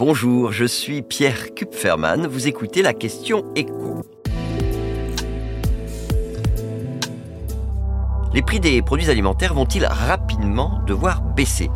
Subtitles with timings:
[0.00, 2.26] Bonjour, je suis Pierre Kupferman.
[2.26, 4.00] Vous écoutez la question écho.
[8.32, 11.68] Les prix des produits alimentaires vont-ils rapidement devoir baisser?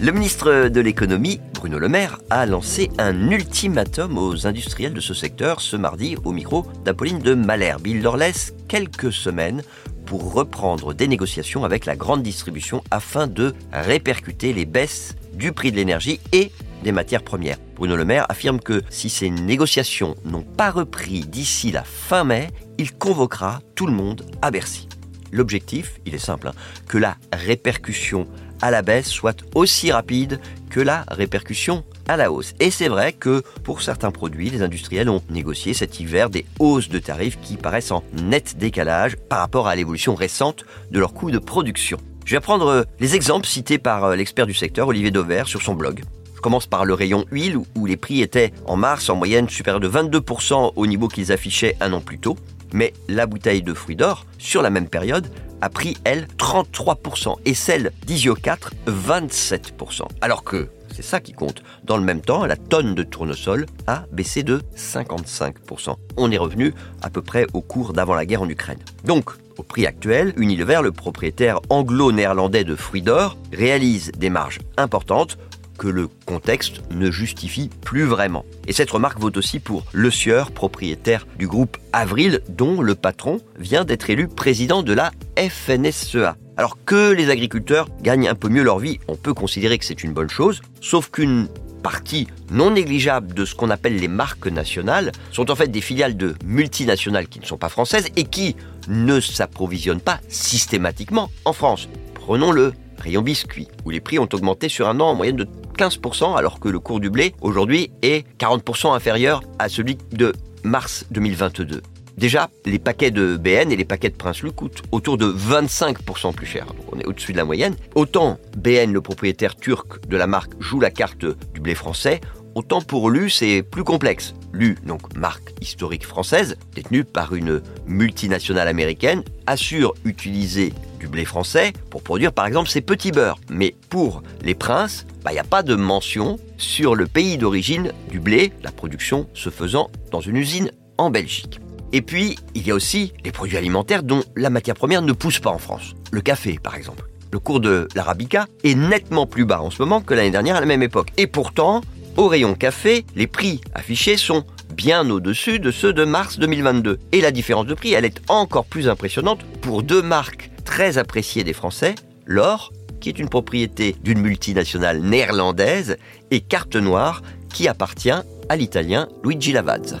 [0.00, 5.12] Le ministre de l'économie, Bruno Le Maire, a lancé un ultimatum aux industriels de ce
[5.12, 7.86] secteur ce mardi au micro d'Apolline de Malherbe.
[7.86, 9.62] Il leur laisse quelques semaines
[10.06, 15.72] pour reprendre des négociations avec la grande distribution afin de répercuter les baisses du prix
[15.72, 16.50] de l'énergie et
[16.82, 17.58] des matières premières.
[17.74, 22.48] Bruno Le Maire affirme que si ces négociations n'ont pas repris d'ici la fin mai,
[22.78, 24.88] il convoquera tout le monde à Bercy.
[25.32, 26.54] L'objectif, il est simple, hein,
[26.86, 28.28] que la répercussion
[28.60, 32.54] à la baisse soit aussi rapide que la répercussion à la hausse.
[32.60, 36.88] Et c'est vrai que pour certains produits, les industriels ont négocié cet hiver des hausses
[36.88, 41.30] de tarifs qui paraissent en net décalage par rapport à l'évolution récente de leurs coûts
[41.30, 41.98] de production.
[42.24, 45.60] Je vais prendre euh, les exemples cités par euh, l'expert du secteur, Olivier Dauvert, sur
[45.60, 46.04] son blog.
[46.34, 49.80] Je commence par le rayon huile, où les prix étaient en mars en moyenne supérieurs
[49.80, 52.36] de 22% au niveau qu'ils affichaient un an plus tôt.
[52.72, 55.28] Mais la bouteille de fruits d'or, sur la même période,
[55.60, 60.02] a pris, elle, 33%, et celle d'Isio 4, 27%.
[60.20, 64.04] Alors que, c'est ça qui compte, dans le même temps, la tonne de tournesol a
[64.12, 65.96] baissé de 55%.
[66.16, 68.78] On est revenu à peu près au cours d'avant la guerre en Ukraine.
[69.04, 75.36] Donc, au prix actuel, Unilever, le propriétaire anglo-néerlandais de fruits d'or, réalise des marges importantes
[75.78, 78.44] que le contexte ne justifie plus vraiment.
[78.68, 83.40] Et cette remarque vaut aussi pour Le Sieur, propriétaire du groupe Avril, dont le patron
[83.58, 86.36] vient d'être élu président de la FNSEA.
[86.56, 90.04] Alors que les agriculteurs gagnent un peu mieux leur vie, on peut considérer que c'est
[90.04, 91.48] une bonne chose, sauf qu'une
[91.82, 96.16] partie non négligeable de ce qu'on appelle les marques nationales sont en fait des filiales
[96.16, 98.56] de multinationales qui ne sont pas françaises et qui
[98.88, 101.88] ne s'approvisionnent pas systématiquement en France.
[102.14, 105.48] Prenons le rayon biscuit, où les prix ont augmenté sur un an en moyenne de
[105.76, 110.32] 15%, alors que le cours du blé aujourd'hui est 40% inférieur à celui de
[110.62, 111.82] mars 2022.
[112.16, 116.32] Déjà, les paquets de BN et les paquets de Prince Lu coûtent autour de 25%
[116.32, 116.66] plus cher.
[116.92, 117.74] On est au-dessus de la moyenne.
[117.94, 122.20] Autant BN, le propriétaire turc de la marque, joue la carte du blé français,
[122.54, 124.34] autant pour Lu, c'est plus complexe.
[124.52, 131.72] Lu, donc marque historique française, détenue par une multinationale américaine, assure utiliser du blé français
[131.90, 133.40] pour produire par exemple ses petits beurres.
[133.50, 137.92] Mais pour les princes, bah, il n'y a pas de mention sur le pays d'origine
[138.10, 141.58] du blé, la production se faisant dans une usine en Belgique.
[141.94, 145.38] Et puis, il y a aussi les produits alimentaires dont la matière première ne pousse
[145.38, 145.94] pas en France.
[146.10, 147.08] Le café, par exemple.
[147.30, 150.60] Le cours de l'arabica est nettement plus bas en ce moment que l'année dernière à
[150.60, 151.12] la même époque.
[151.18, 151.82] Et pourtant,
[152.16, 154.44] au rayon café, les prix affichés sont
[154.74, 156.98] bien au-dessus de ceux de mars 2022.
[157.12, 161.44] Et la différence de prix, elle est encore plus impressionnante pour deux marques très appréciées
[161.44, 161.94] des Français,
[162.26, 165.96] l'or, qui est une propriété d'une multinationale néerlandaise,
[166.32, 170.00] et Carte Noire, qui appartient à l'italien Luigi Lavazza.